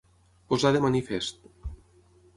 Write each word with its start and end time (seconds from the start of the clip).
Posar 0.53 0.71
de 0.77 0.81
manifest. 0.87 1.47